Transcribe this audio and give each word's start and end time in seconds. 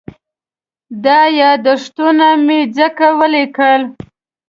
دا 1.03 1.19
یادښتونه 1.39 2.27
مې 2.45 2.59
ځکه 2.77 3.05
وليکل. 3.19 3.81